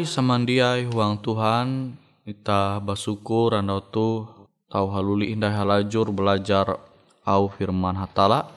Pahari 0.00 0.16
samandiai 0.16 0.88
huang 0.88 1.20
Tuhan 1.20 1.92
kita 2.24 2.80
basukur 2.80 3.52
randau 3.52 3.84
tu 3.84 4.24
tahu 4.72 4.88
haluli 4.96 5.28
indah 5.28 5.52
halajur 5.52 6.08
belajar 6.08 6.80
au 7.20 7.52
firman 7.52 7.92
hatala. 8.00 8.48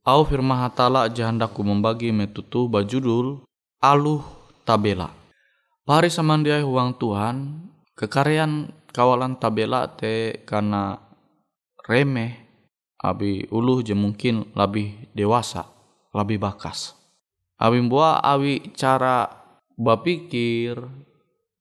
Au 0.00 0.24
firman 0.24 0.56
hatala 0.56 1.04
jahandaku 1.12 1.60
membagi 1.60 2.16
metutu 2.16 2.64
bajudul 2.64 3.44
aluh 3.76 4.24
tabela. 4.64 5.12
Pahari 5.84 6.08
samandiai 6.08 6.64
huang 6.64 6.96
Tuhan 6.96 7.60
kekaryaan 7.92 8.72
kawalan 8.88 9.36
tabela 9.36 9.84
te 9.84 10.40
karena 10.48 10.96
remeh 11.84 12.40
abi 12.96 13.44
uluh 13.52 13.84
je 13.84 13.92
mungkin 13.92 14.48
lebih 14.56 15.12
dewasa 15.12 15.68
lebih 16.16 16.40
bakas. 16.40 16.96
Abi 17.60 17.84
buah 17.84 18.24
awi 18.24 18.72
cara 18.72 19.39
bapikir 19.80 20.76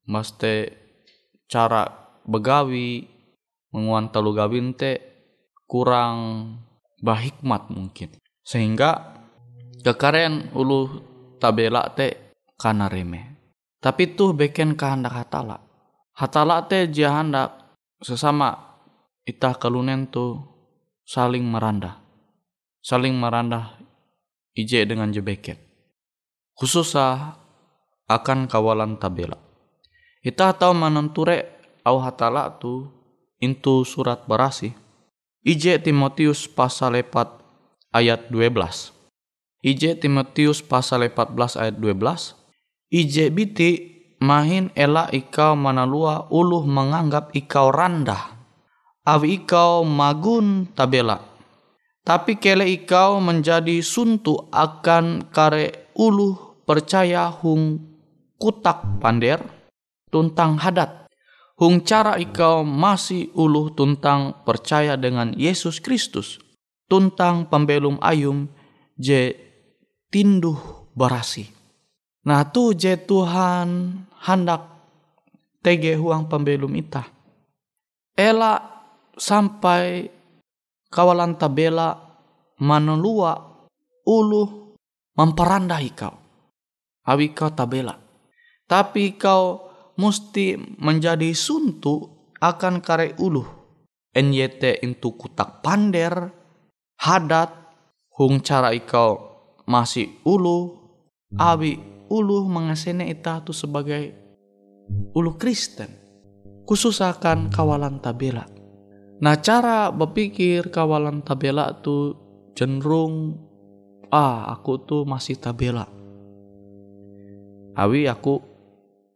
mesti 0.03 0.67
cara 1.47 1.87
begawi 2.27 3.07
menguan 3.71 4.11
telu 4.11 4.35
gawin 4.35 4.75
te 4.75 4.99
kurang 5.63 6.51
bahikmat 6.99 7.71
mungkin 7.71 8.11
sehingga 8.43 9.23
kekaren 9.79 10.51
ulu 10.51 10.99
tabela 11.39 11.87
te 11.95 12.35
kana 12.59 12.91
remeh 12.91 13.39
Tapi 13.79 14.11
tuh 14.11 14.35
beken 14.35 14.75
kehendak 14.75 15.15
hatala. 15.15 15.63
Hatala 16.19 16.67
teh 16.67 16.91
dia 16.91 17.15
hendak 17.15 17.79
sesama 18.03 18.51
itah 19.23 19.55
kalunen 19.55 20.03
tuh 20.11 20.35
saling 21.07 21.47
merandah. 21.47 21.95
Saling 22.83 23.15
merandah 23.15 23.79
ije 24.51 24.83
dengan 24.83 25.15
jebeket. 25.15 25.55
Khususnya 26.59 27.39
akan 28.09 28.49
kawalan 28.49 28.97
tabela. 28.97 29.37
Ita 30.25 30.51
tahu 30.51 30.73
menenture 30.75 31.47
au 31.85 32.01
hatala 32.01 32.51
tu 32.59 32.89
intu 33.39 33.87
surat 33.87 34.25
berasi. 34.27 34.75
Ije 35.45 35.79
Timotius 35.79 36.49
pasal 36.51 36.99
4 36.99 37.95
ayat 37.95 38.27
12. 38.27 38.91
Ije 39.63 39.95
Timotius 39.95 40.59
pasal 40.59 41.07
14 41.07 41.55
ayat 41.55 41.75
12. 41.79 42.35
Ije 42.91 43.31
biti 43.31 43.71
mahin 44.19 44.67
ela 44.75 45.07
ikau 45.15 45.55
manalua 45.55 46.27
uluh 46.27 46.67
menganggap 46.67 47.31
ikau 47.31 47.71
randah. 47.71 48.35
Awi 49.07 49.39
ikau 49.39 49.87
magun 49.87 50.67
tabela. 50.75 51.23
Tapi 52.03 52.35
kele 52.35 52.67
ikau 52.67 53.23
menjadi 53.23 53.79
suntu 53.79 54.51
akan 54.51 55.31
kare 55.31 55.93
uluh 55.95 56.63
percaya 56.67 57.31
hung 57.31 57.88
kutak 58.39 59.03
pander 59.03 59.43
tuntang 60.09 60.57
hadat. 60.57 61.11
Hung 61.59 61.83
cara 61.83 62.15
ikau 62.15 62.63
masih 62.63 63.35
uluh 63.35 63.75
tuntang 63.75 64.47
percaya 64.47 64.95
dengan 64.95 65.35
Yesus 65.35 65.83
Kristus. 65.83 66.39
Tuntang 66.87 67.51
pembelum 67.51 67.99
ayum 67.99 68.47
je 68.95 69.35
tinduh 70.07 70.87
berasi. 70.95 71.51
Nah 72.23 72.47
tu 72.47 72.71
je 72.71 72.95
Tuhan 72.95 73.91
hendak 74.23 74.71
tege 75.59 75.99
huang 75.99 76.31
pembelum 76.31 76.71
ita. 76.79 77.03
Ela 78.15 78.55
sampai 79.19 80.07
kawalan 80.87 81.35
tabela 81.35 81.95
manelua 82.63 83.35
uluh 84.07 84.75
memperandah 85.19 85.83
ikau. 85.83 86.15
Awi 87.03 87.35
kau 87.35 87.51
tabela. 87.51 88.08
Tapi 88.69 89.17
kau 89.17 89.65
mesti 89.97 90.53
menjadi 90.77 91.33
suntu 91.33 92.05
akan 92.37 92.85
kare 92.85 93.17
uluh. 93.17 93.57
NYT 94.13 94.85
itu 94.85 95.09
kutak 95.17 95.65
pander, 95.65 96.29
hadat, 97.01 97.49
hung 98.13 98.41
cara 98.45 98.73
ikau 98.73 99.21
masih 99.69 100.21
ulu, 100.25 100.75
abi 101.37 101.77
ulu 102.09 102.45
mengasene 102.49 103.05
ita 103.09 103.41
tu 103.45 103.53
sebagai 103.53 104.13
ulu 105.13 105.37
Kristen. 105.37 105.89
Khusus 106.65 107.01
akan 107.01 107.49
kawalan 107.49 107.97
tabela. 107.97 108.45
Nah 109.19 109.35
cara 109.41 109.89
berpikir 109.89 110.69
kawalan 110.69 111.25
tabela 111.25 111.73
tu 111.81 112.13
cenderung 112.53 113.33
ah 114.13 114.53
aku 114.53 114.77
tuh 114.85 115.01
masih 115.05 115.37
tabela. 115.41 115.89
Awi 117.73 118.05
aku 118.05 118.48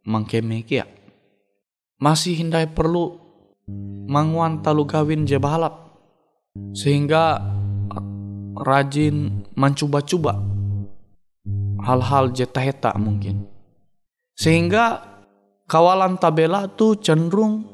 mangkeme 0.03 0.63
Masih 1.99 2.35
hindai 2.35 2.67
perlu 2.67 3.15
manguan 4.07 4.59
talu 4.59 4.83
gawin 4.83 5.23
je 5.23 5.39
balap. 5.39 5.95
Sehingga 6.75 7.39
rajin 8.53 9.47
mencoba-coba 9.57 10.37
hal-hal 11.81 12.29
jetaheta 12.35 12.93
mungkin. 12.99 13.47
Sehingga 14.37 15.01
kawalan 15.65 16.19
tabela 16.19 16.69
tu 16.69 16.93
cenderung 16.99 17.65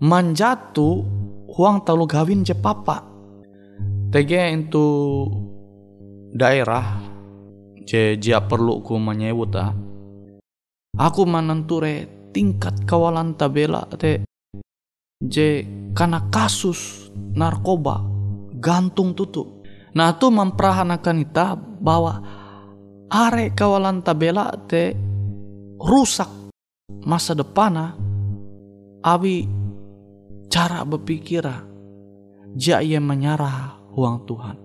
manjatu 0.00 1.04
huang 1.50 1.82
talu 1.84 2.06
gawin 2.08 2.46
je 2.46 2.54
papa. 2.56 3.04
Tege 4.10 4.42
itu 4.50 4.86
daerah 6.34 6.98
je 7.86 8.14
jia 8.18 8.42
perlu 8.42 8.82
ku 8.82 8.98
menyebut 8.98 9.54
ah 9.58 9.74
Aku 10.98 11.22
menenture 11.22 12.08
tingkat 12.34 12.86
kawalan 12.86 13.34
tabela 13.38 13.86
te 13.94 14.26
je 15.22 15.62
karena 15.94 16.26
kasus 16.30 17.10
narkoba 17.14 18.02
gantung 18.58 19.14
tutu. 19.14 19.62
Nah 19.94 20.14
tu 20.18 20.30
memperahanakan 20.30 21.16
kita 21.26 21.58
bahwa 21.58 22.22
are 23.10 23.50
kawalan 23.54 24.02
tabela 24.02 24.54
te 24.66 24.94
rusak 25.78 26.28
masa 27.06 27.32
depan 27.34 27.96
abi 29.00 29.48
cara 30.52 30.84
berpikir 30.84 31.46
dia 32.54 32.82
ia 32.82 33.00
menyerah 33.00 33.78
uang 33.96 34.16
Tuhan 34.28 34.56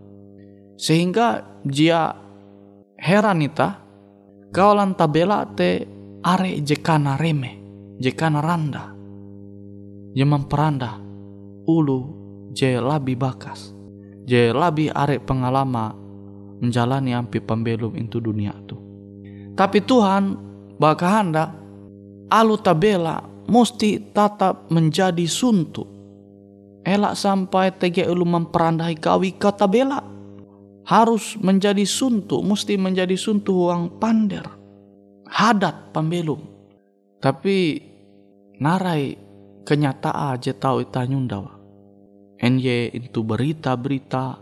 sehingga 0.76 1.62
dia 1.64 2.12
heran 3.00 3.46
ita 3.46 3.80
kawalan 4.52 4.92
tabela 4.98 5.48
te 5.56 5.95
are 6.26 6.58
jekana 6.66 7.22
reme, 7.22 7.62
jekana 8.02 8.42
randa. 8.42 8.98
Je 10.18 10.26
memperanda 10.26 10.98
ulu 11.70 12.10
je 12.50 12.82
labi 12.82 13.14
bakas. 13.14 13.70
Je 14.26 14.50
labi 14.50 14.90
are 14.90 15.22
pengalama 15.22 15.94
menjalani 16.58 17.14
ampi 17.14 17.38
pembelum 17.38 17.94
itu 17.94 18.18
dunia 18.18 18.58
tu. 18.66 18.74
Tapi 19.54 19.86
Tuhan 19.86 20.34
bakahanda 20.82 21.54
alu 22.34 22.58
tabela 22.58 23.22
mesti 23.46 24.02
tetap 24.10 24.66
menjadi 24.74 25.30
suntu. 25.30 25.86
Elak 26.82 27.14
sampai 27.14 27.70
tege 27.78 28.02
ulu 28.10 28.26
memperandai 28.26 28.98
kawi 28.98 29.38
ke 29.38 29.54
tabela. 29.54 30.02
Harus 30.86 31.34
menjadi 31.42 31.82
suntu, 31.82 32.46
mesti 32.46 32.78
menjadi 32.78 33.18
suntu 33.18 33.66
uang 33.66 33.98
pander 33.98 34.65
hadat 35.30 35.92
pembelum. 35.92 36.42
Tapi 37.20 37.82
narai 38.62 39.18
kenyataan 39.66 40.38
aja 40.38 40.54
tahu 40.54 40.86
itu 40.86 41.02
nyundawa. 41.10 41.58
NY 42.36 42.92
itu 42.94 43.24
berita-berita, 43.24 44.38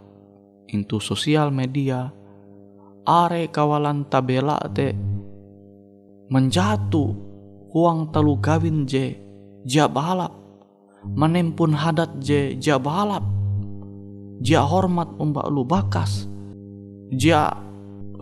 itu 0.67 0.97
sosial 0.97 1.53
media, 1.53 2.09
are 3.05 3.47
kawalan 3.51 4.07
tabela 4.07 4.57
te 4.71 4.95
menjatuh 6.31 7.11
uang 7.69 8.09
telu 8.15 8.39
kawin 8.39 8.87
je 8.87 9.13
jabalap 9.67 10.31
menempun 11.03 11.75
hadat 11.75 12.15
je 12.23 12.55
jabalap 12.57 13.21
ja 14.39 14.63
hormat 14.63 15.11
umbak 15.19 15.47
lu 15.51 15.67
bakas 15.67 16.25
ja 17.11 17.51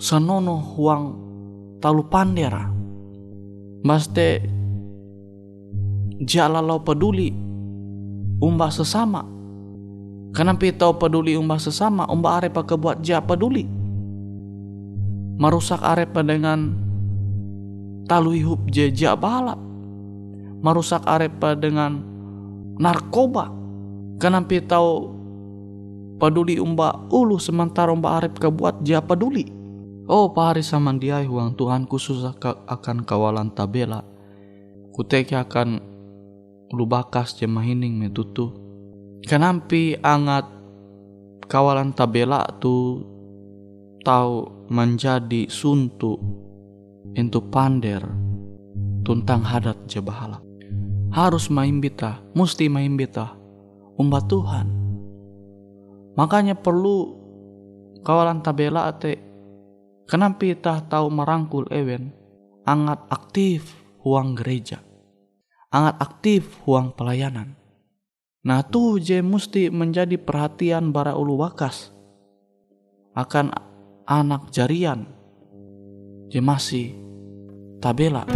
senono 0.01 0.59
uang 0.75 1.03
talu 1.81 2.05
pandera. 2.05 2.69
Maste 3.81 4.45
jalalau 6.21 6.79
peduli 6.85 7.33
umbah 8.37 8.69
sesama. 8.69 9.25
Kenapa 10.31 10.69
tahu 10.71 10.95
peduli 10.95 11.35
umbah 11.35 11.59
sesama? 11.59 12.07
Umbah 12.07 12.39
arepa 12.39 12.63
kebuat 12.63 13.03
ja 13.03 13.19
peduli. 13.19 13.67
Merusak 15.41 15.81
arepa 15.81 16.21
dengan 16.21 16.77
talu 18.05 18.37
hidup 18.37 18.61
jeja 18.69 19.17
balap. 19.17 19.57
Merusak 20.61 21.01
arepa 21.09 21.57
dengan 21.57 22.05
narkoba. 22.77 23.49
Kenapa 24.21 24.61
tahu 24.69 25.09
peduli 26.21 26.61
umbah 26.61 27.09
ulu 27.09 27.41
sementara 27.41 27.89
umbah 27.89 28.21
arep 28.21 28.37
kebuat 28.37 28.85
ja 28.85 29.01
peduli. 29.01 29.60
Oh 30.11 30.35
pahari 30.35 30.59
samandiai 30.59 31.23
huang 31.23 31.55
Tuhan 31.55 31.87
khusus 31.87 32.19
akan 32.43 33.07
kawalan 33.07 33.47
tabela. 33.55 34.03
Kuteki 34.91 35.39
akan 35.39 35.79
lubakas 36.75 37.39
jemahining 37.39 37.95
metutu. 37.95 38.51
Kenampi 39.23 39.95
angat 40.03 40.51
kawalan 41.47 41.95
tabela 41.95 42.43
tu 42.59 43.07
tahu 44.03 44.67
menjadi 44.67 45.47
suntu 45.47 46.19
itu 47.15 47.39
pander 47.47 48.03
tuntang 49.07 49.47
hadat 49.47 49.79
jebahala. 49.87 50.43
Harus 51.15 51.47
main 51.47 51.79
bita, 51.79 52.19
mesti 52.35 52.67
main 52.67 52.99
bita, 52.99 53.31
umbat 53.95 54.27
Tuhan. 54.27 54.67
Makanya 56.19 56.59
perlu 56.59 57.15
kawalan 58.03 58.43
tabela 58.43 58.91
ate 58.91 59.30
Kenapa 60.11 60.43
kita 60.43 60.91
tahu 60.91 61.07
merangkul 61.07 61.71
ewen? 61.71 62.11
Angat 62.67 63.07
aktif 63.07 63.79
huang 64.03 64.35
gereja. 64.35 64.83
Angat 65.71 66.03
aktif 66.03 66.59
huang 66.67 66.91
pelayanan. 66.91 67.55
Nah 68.43 68.59
tuh 68.67 68.99
je 68.99 69.23
mesti 69.23 69.71
menjadi 69.71 70.19
perhatian 70.19 70.91
para 70.91 71.15
ulu 71.15 71.39
wakas. 71.39 71.95
Akan 73.15 73.55
anak 74.03 74.51
jarian. 74.51 75.07
Je 76.27 76.43
masih 76.43 76.91
tabela 77.79 78.27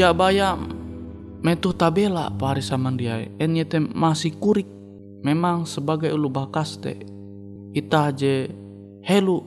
Jabaya 0.00 0.56
metu 1.44 1.76
tabela 1.76 2.32
pari 2.32 2.64
samandiai 2.64 3.36
enyete 3.36 3.76
masih 3.76 4.32
kurik. 4.40 4.64
Memang 5.20 5.68
sebagai 5.68 6.08
ulu 6.08 6.32
bakaste 6.32 7.04
ita 7.76 8.08
je 8.16 8.48
helu 9.04 9.44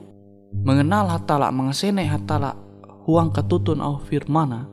mengenal 0.62 1.10
hatala 1.10 1.50
mengesene 1.50 2.06
hatala 2.06 2.54
huang 3.10 3.34
ketutun 3.34 3.82
au 3.82 3.98
firmana. 3.98 4.70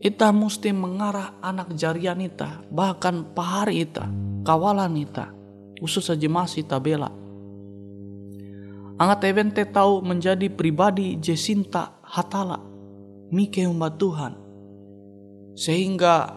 Ita 0.00 0.32
mesti 0.32 0.72
mengarah 0.72 1.36
anak 1.44 1.76
jarian 1.76 2.24
ita 2.24 2.64
bahkan 2.72 3.28
pahari 3.36 3.84
ita 3.84 4.08
kawalan 4.40 4.96
ita 4.96 5.36
khusus 5.76 6.08
saja 6.08 6.32
masih 6.32 6.64
tabela. 6.64 7.12
Angat 8.96 9.20
evente 9.28 9.68
tahu 9.68 10.00
menjadi 10.00 10.48
pribadi 10.48 11.20
jesinta 11.20 12.00
hatala. 12.00 12.56
Mike 13.28 13.60
umat 13.68 14.00
Tuhan 14.00 14.45
sehingga 15.56 16.36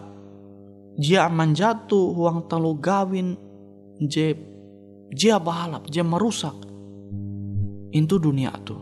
dia 0.96 1.28
menjatuh 1.28 2.16
uang 2.16 2.48
telu 2.48 2.72
gawin 2.80 3.36
je 4.00 4.32
dia 5.12 5.36
bahalap 5.36 5.86
dia 5.92 6.00
merusak 6.00 6.56
itu 7.92 8.16
dunia 8.16 8.50
tu 8.64 8.80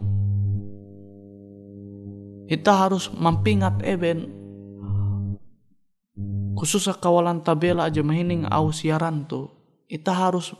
kita 2.48 2.72
harus 2.72 3.10
mempingat 3.12 3.82
eben 3.82 4.30
khusus 6.54 6.86
kawalan 6.96 7.42
tabela 7.42 7.90
aja 7.90 8.00
mahining 8.00 8.46
au 8.48 8.70
siaran 8.70 9.26
tu 9.26 9.50
kita 9.90 10.14
harus 10.14 10.54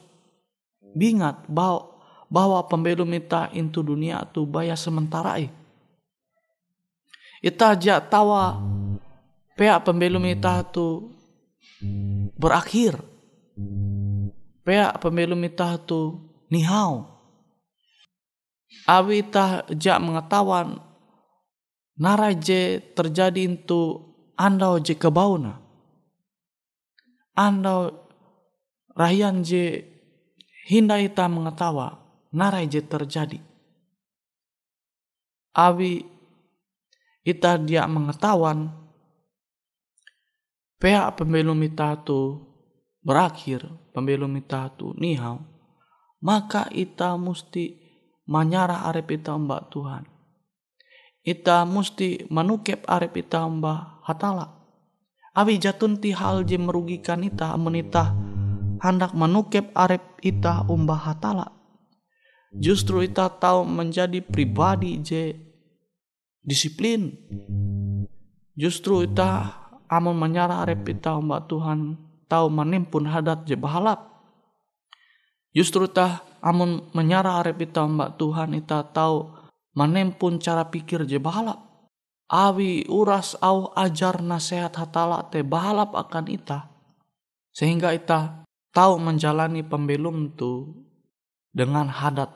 bingat 0.95 1.47
bahwa 1.47 1.99
bahwa 2.29 2.61
pembelum 2.69 3.09
kita 3.17 3.49
itu 3.57 3.81
dunia 3.81 4.21
tu 4.29 4.45
baya 4.45 4.77
sementara 4.77 5.41
eh. 5.41 5.49
Ita 7.41 7.73
aja 7.73 8.03
tawa 8.05 8.61
pihak 9.59 9.83
pembelum 9.83 10.23
ita 10.31 10.63
tu 10.63 11.11
berakhir. 12.39 12.95
Pihak 14.63 15.03
pembelum 15.03 15.43
ita 15.43 15.75
tu 15.83 16.23
nihau. 16.47 17.11
Awi 18.87 19.27
ita 19.27 19.67
ja 19.75 19.99
mengetahuan 19.99 20.79
narai 21.99 22.39
je 22.39 22.79
terjadi 22.95 23.59
itu 23.59 23.99
andau 24.39 24.79
je 24.79 24.95
kebauna. 24.95 25.59
Andau 27.35 27.91
rahian 28.95 29.43
je 29.43 29.83
hinda 30.71 31.03
ita 31.03 31.27
mengetawa 31.27 31.99
narai 32.31 32.71
je 32.71 32.81
terjadi. 32.85 33.41
Awi 35.59 36.07
ita 37.27 37.59
dia 37.59 37.83
mengetahuan 37.91 38.88
pihak 40.79 41.19
pembelum 41.19 41.59
ita 41.67 41.99
tu 42.03 42.43
berakhir 43.03 43.67
pembelum 43.95 44.33
ita 44.39 44.71
tu 44.75 44.95
nihau. 44.99 45.43
Maka 46.19 46.67
ita 46.75 47.15
musti 47.15 47.79
menyarah 48.27 48.91
arep 48.91 49.23
ita 49.23 49.39
mbak 49.39 49.71
Tuhan. 49.71 50.05
Ita 51.23 51.63
musti 51.63 52.27
menukep 52.27 52.83
arep 52.91 53.15
ita 53.23 53.47
mbak 53.47 54.03
hatala. 54.03 54.59
Awi 55.39 55.63
jatun 55.63 56.03
ti 56.03 56.11
hal 56.11 56.43
je 56.43 56.59
merugikan 56.59 57.23
ita 57.23 57.55
menita 57.55 58.11
hendak 58.83 59.15
menukep 59.15 59.71
arep 59.75 60.03
ita 60.23 60.67
umbah 60.67 60.99
hatala. 60.99 61.47
Justru 62.55 63.05
ita 63.05 63.29
tahu 63.29 63.63
menjadi 63.63 64.25
pribadi 64.25 64.99
je 65.05 65.37
disiplin. 66.43 67.13
Justru 68.59 69.07
ita 69.07 69.55
amun 69.89 70.17
menyarah 70.17 70.65
arep 70.65 70.85
ita 70.93 71.17
umbah 71.17 71.45
Tuhan 71.49 71.97
tahu 72.29 72.47
menimpun 72.53 73.09
hadat 73.09 73.49
je 73.49 73.57
bahalap. 73.57 74.05
Justru 75.57 75.89
tah 75.89 76.23
amun 76.45 76.87
menyarah 76.93 77.43
arep 77.43 77.67
ita 77.67 77.83
mbak 77.89 78.21
Tuhan 78.21 78.55
ita 78.55 78.85
tahu 78.85 79.33
menempun 79.75 80.39
cara 80.39 80.69
pikir 80.69 81.09
je 81.09 81.19
bahalap. 81.19 81.65
Awi 82.29 82.85
uras 82.93 83.41
au 83.41 83.73
ajar 83.73 84.21
nasihat 84.21 84.77
hatala 84.77 85.25
te 85.33 85.41
bahalap 85.41 85.97
akan 85.97 86.29
ita. 86.29 86.69
Sehingga 87.57 87.97
ita 87.97 88.45
tahu 88.77 89.01
menjalani 89.01 89.65
pembelum 89.65 90.37
tu 90.37 90.85
dengan 91.49 91.89
hadat 91.89 92.29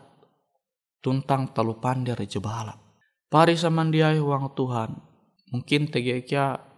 tuntang 1.04 1.52
talu 1.52 1.76
pandir 1.76 2.16
je 2.24 2.40
bahalap. 2.40 2.80
Pari 3.28 3.52
samandiai 3.52 4.16
uang 4.16 4.56
Tuhan. 4.56 4.90
Mungkin 5.52 5.92
tegekia 5.92 6.71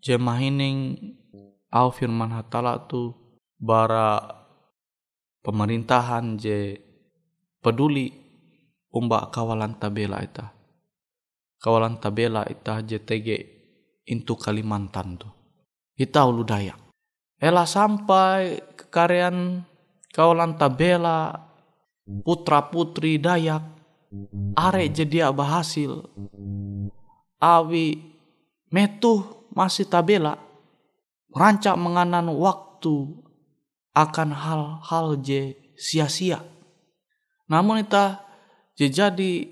jemah 0.00 0.40
ining 0.40 0.96
au 1.70 1.88
firman 1.92 2.32
hatala 2.34 2.88
tu 2.88 3.14
bara 3.60 4.18
pemerintahan 5.44 6.40
je 6.40 6.80
peduli 7.60 8.12
umba 8.90 9.28
kawalan 9.30 9.76
tabela 9.76 10.20
ita. 10.24 10.50
Kawalan 11.60 12.00
tabela 12.00 12.42
ita 12.48 12.80
je 12.80 12.98
tege 13.04 13.38
intu 14.08 14.34
Kalimantan 14.34 15.20
tu. 15.20 15.28
Ita 16.00 16.24
ulu 16.24 16.42
Dayak. 16.42 16.80
Ela 17.40 17.64
sampai 17.68 18.60
kekarian 18.76 19.64
kawalan 20.12 20.56
tabela 20.56 21.48
putra 22.24 22.64
putri 22.72 23.20
Dayak 23.20 23.64
are 24.56 24.84
jadi 24.90 25.30
bahasil 25.30 26.02
awi 27.38 27.96
metuh 28.68 29.39
masih 29.54 29.86
tabela 29.86 30.38
rancak 31.34 31.74
menganan 31.78 32.30
waktu 32.34 33.20
akan 33.94 34.28
hal-hal 34.30 35.18
je 35.18 35.54
sia-sia. 35.74 36.42
Namun 37.50 37.82
ita 37.82 38.22
je 38.78 38.86
jadi 38.86 39.50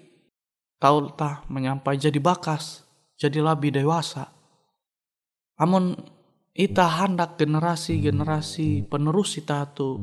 tahu 0.78 1.10
tah 1.18 1.42
menyampai 1.50 1.98
jadi 1.98 2.18
bakas, 2.22 2.86
jadi 3.18 3.42
lebih 3.42 3.74
dewasa. 3.74 4.30
Namun 5.58 5.98
ita 6.54 6.86
hendak 6.86 7.38
generasi-generasi 7.38 8.86
penerus 8.86 9.38
ita 9.38 9.66
tu 9.70 9.98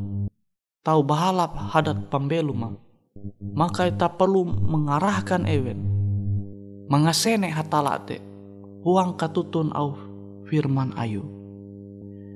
tahu 0.84 1.02
bahalap 1.04 1.56
hadat 1.72 2.08
pembelum 2.08 2.80
maka 3.56 3.92
ita 3.92 4.08
perlu 4.12 4.48
mengarahkan 4.48 5.44
ewen 5.48 5.80
mengasene 6.88 7.52
hatalate 7.52 8.35
uang 8.86 9.18
katutun 9.18 9.74
au 9.74 9.98
firman 10.46 10.94
ayu. 10.96 11.26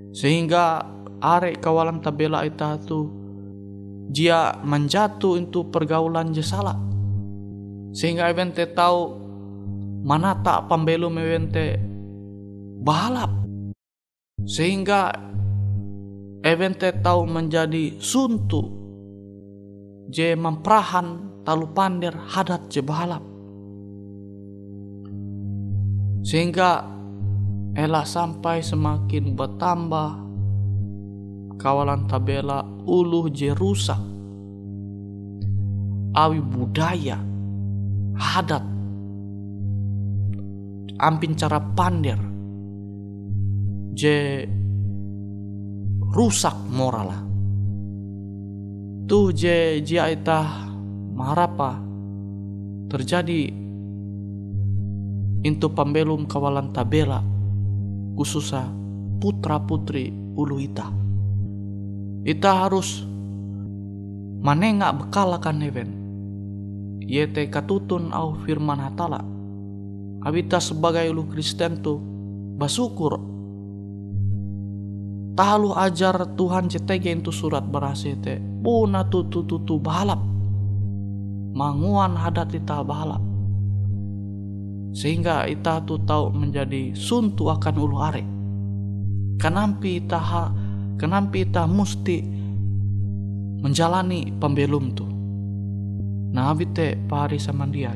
Sehingga 0.09 0.81
arek 1.21 1.61
kawalan 1.61 2.01
tabela 2.01 2.41
ita 2.47 2.79
tu 2.81 3.11
dia 4.09 4.57
menjatuh 4.65 5.37
itu 5.37 5.69
pergaulan 5.69 6.33
je 6.33 6.41
salah 6.41 6.75
sehingga 7.93 8.25
evente 8.31 8.65
tahu 8.65 9.13
mana 10.01 10.33
tak 10.41 10.65
pembelum 10.65 11.13
evente 11.21 11.77
balap 12.81 13.29
sehingga 14.47 15.13
evente 16.41 16.89
tahu 17.03 17.29
menjadi 17.29 18.01
suntu 18.01 18.65
je 20.09 20.33
memperahan 20.33 21.41
talu 21.45 21.69
pandir 21.69 22.15
hadat 22.33 22.65
je 22.71 22.81
balap 22.81 23.21
sehingga 26.21 26.99
Ela 27.79 28.03
sampai 28.03 28.59
semakin 28.65 29.39
bertambah 29.39 30.09
kawalan 31.61 32.09
tabela 32.09 32.65
uluh 32.83 33.29
je 33.29 33.53
rusak. 33.53 34.01
Awi 36.09 36.41
budaya, 36.41 37.21
hadat, 38.17 38.65
ampin 40.97 41.37
cara 41.37 41.61
pandir, 41.77 42.17
je 43.93 44.43
rusak 46.09 46.57
moral. 46.73 47.13
Tuh 49.05 49.29
je 49.31 49.79
jia 49.85 50.09
marapa 51.13 51.77
terjadi 52.89 53.68
into 55.43 55.71
pembelum 55.71 56.27
kawalan 56.27 56.75
tabela 56.75 57.23
khususnya 58.19 58.67
putra 59.23 59.59
putri 59.63 60.11
ulu 60.11 60.59
ita. 60.59 60.87
Ita 62.27 62.67
harus 62.67 63.03
manengak 64.43 64.99
bekal 64.99 65.31
akan 65.39 65.63
event. 65.63 65.93
Yete 66.99 67.47
katutun 67.47 68.11
au 68.11 68.35
firman 68.43 68.83
hatala. 68.83 69.23
Abita 70.27 70.59
sebagai 70.59 71.07
ulu 71.15 71.31
Kristen 71.31 71.79
tu 71.79 71.95
basukur. 72.59 73.15
Tahu 75.39 75.71
ajar 75.79 76.35
Tuhan 76.35 76.67
cetege 76.67 77.15
itu 77.15 77.31
surat 77.31 77.63
berhasil 77.63 78.19
te. 78.19 78.43
Puna 78.59 79.07
tutu 79.07 79.47
tutu 79.47 79.79
balap. 79.79 80.19
Manguan 81.55 82.19
hadat 82.19 82.51
ita 82.51 82.83
balap 82.83 83.28
sehingga 84.89 85.45
ita 85.45 85.85
tu 85.85 86.01
tahu 86.01 86.33
menjadi 86.33 86.97
suntu 86.97 87.47
akan 87.53 87.75
ulu 87.77 87.97
are 88.01 88.39
kenampi 89.39 90.03
ita 90.03 90.19
ha, 90.19 90.51
kenampi 90.99 91.47
ita 91.47 91.63
mesti 91.63 92.17
menjalani 93.63 94.35
pembelum 94.35 94.91
tu. 94.91 95.07
Nah 96.29 96.53
abite 96.53 96.99
pari 97.07 97.39
sama 97.39 97.65
dia. 97.71 97.95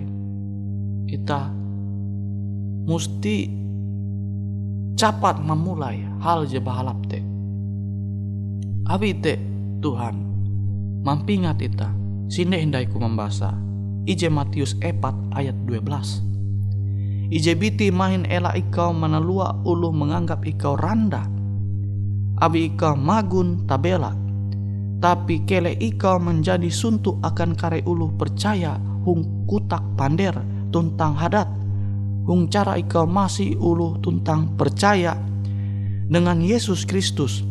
Ita 1.03 1.51
mesti 2.87 3.37
cepat 4.95 5.43
memulai 5.43 6.01
hal 6.23 6.47
je 6.47 6.57
bahalap 6.63 6.97
te. 7.11 7.19
Abite 8.87 9.35
Tuhan 9.83 10.15
mampingat 11.03 11.59
ita. 11.59 11.91
Sini 12.31 12.63
hindaiku 12.65 12.97
membaca 12.97 13.53
Ije 14.09 14.31
Matius 14.31 14.73
4 14.81 15.37
ayat 15.37 15.53
12 15.69 16.32
Ijebiti 17.33 17.89
main 17.89 18.29
ela 18.29 18.53
ikau 18.53 18.93
menalua 18.93 19.57
ulu 19.65 19.89
menganggap 19.89 20.45
ikau 20.45 20.77
randa. 20.77 21.25
Abi 22.37 22.69
ikau 22.69 22.93
magun 22.93 23.65
tabela. 23.65 24.13
Tapi 25.01 25.41
kele 25.49 25.73
ikau 25.81 26.21
menjadi 26.21 26.69
suntuk 26.69 27.17
akan 27.25 27.57
kare 27.57 27.81
ulu 27.89 28.13
percaya 28.21 28.77
hung 29.01 29.49
kutak 29.49 29.81
pander 29.97 30.37
tuntang 30.69 31.17
hadat. 31.17 31.49
Hung 32.29 32.53
cara 32.53 32.77
ikau 32.77 33.09
masih 33.09 33.57
ulu 33.57 33.97
tuntang 34.05 34.53
percaya 34.53 35.17
dengan 36.05 36.37
Yesus 36.37 36.85
Kristus 36.85 37.41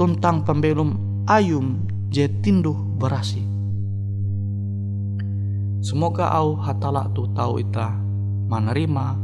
tuntang 0.00 0.48
pembelum 0.48 0.96
ayum 1.28 1.84
je 2.08 2.24
tinduh 2.40 2.96
berasi. 2.96 3.44
Semoga 5.84 6.32
au 6.32 6.56
hatala 6.56 7.12
tu 7.12 7.28
tahu 7.36 7.60
ita 7.60 8.09
menerima 8.50 9.14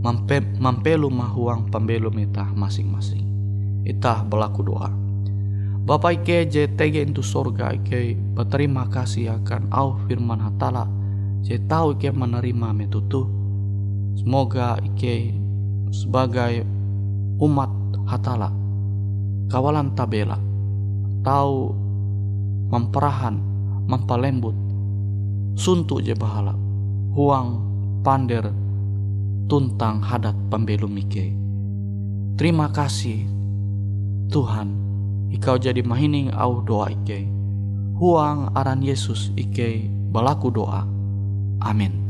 mampe, 0.00 0.40
mampelu 0.56 1.12
mahuang 1.12 1.68
pembelum 1.68 2.16
ita 2.16 2.48
masing-masing. 2.56 3.28
Ita 3.84 4.24
berlaku 4.24 4.64
doa. 4.64 4.88
Bapak 5.84 6.24
Ike 6.24 6.48
JTG 6.48 7.12
itu 7.12 7.20
sorga 7.20 7.76
Ike 7.76 8.16
berterima 8.32 8.88
kasih 8.88 9.36
akan 9.40 9.68
au 9.72 10.00
firman 10.08 10.40
hatala. 10.40 10.88
Je 11.44 11.60
tahu 11.60 12.00
Ike 12.00 12.08
menerima 12.12 12.72
metutu. 12.72 13.28
Semoga 14.16 14.80
Ike 14.80 15.36
sebagai 15.92 16.64
umat 17.40 17.70
hatala 18.08 18.52
kawalan 19.48 19.96
tabela 19.96 20.36
tahu 21.24 21.72
memperahan 22.68 23.40
mempalembut 23.88 24.52
suntuk 25.56 26.04
je 26.04 26.12
bahala 26.12 26.52
huang 27.16 27.67
pander 28.02 28.50
tuntang 29.48 30.04
hadat 30.04 30.36
pembelum 30.52 30.92
Ike. 30.98 31.32
Terima 32.38 32.70
kasih 32.70 33.26
Tuhan 34.30 34.68
ikau 35.34 35.58
jadi 35.58 35.82
mahining 35.82 36.30
au 36.32 36.62
doa 36.62 36.92
ike. 36.92 37.26
Huang 37.98 38.54
aran 38.54 38.80
Yesus 38.80 39.34
ike 39.34 39.90
balaku 40.14 40.54
doa. 40.54 40.86
Amin. 41.58 42.07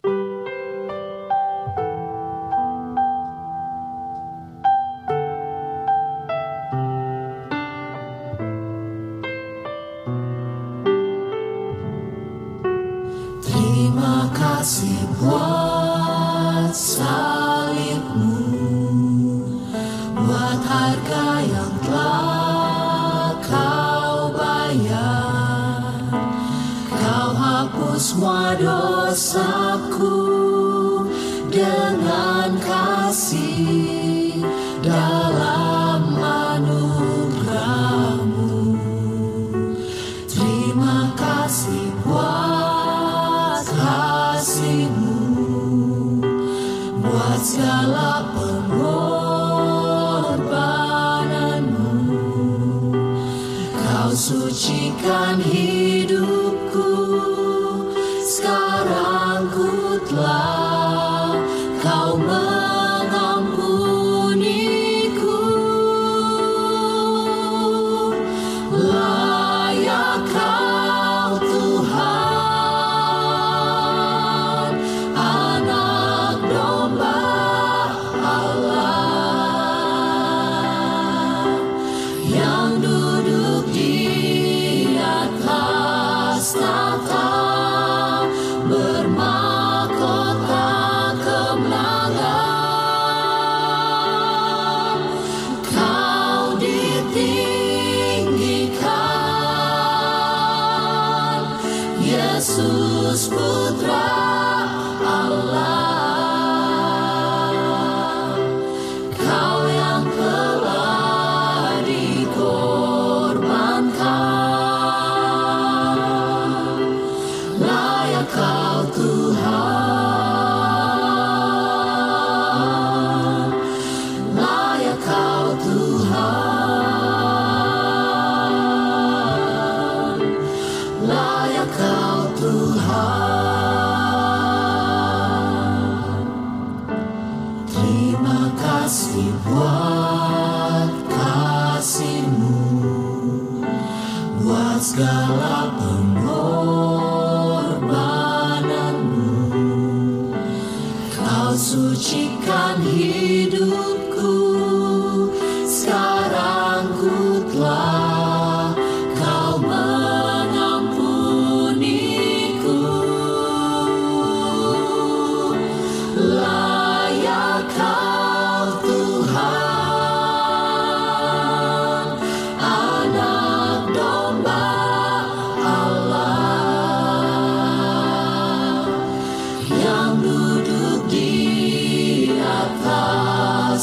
Dosaku 29.08 30.27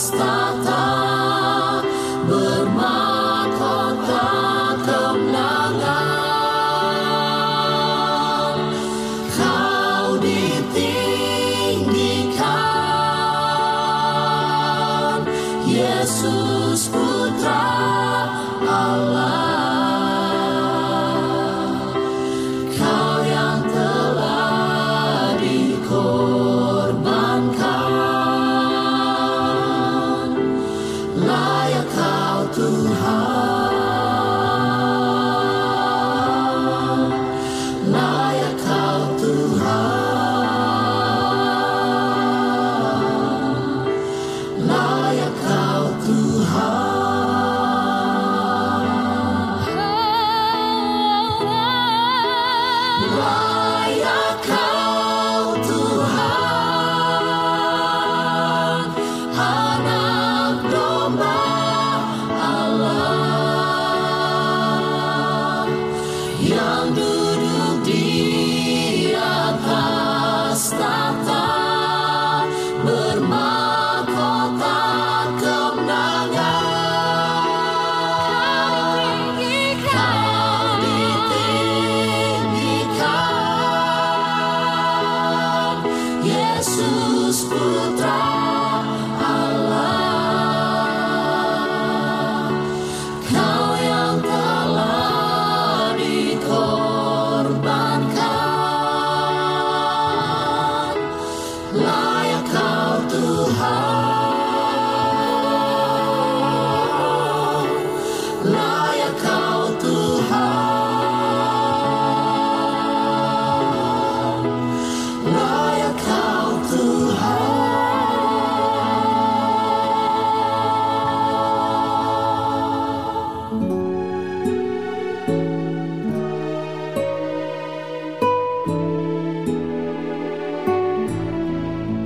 stata. 0.05 0.74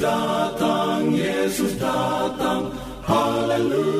datang, 0.00 1.12
Yesus 1.12 1.76
datang. 1.76 2.72
Haleluya, 3.04 3.99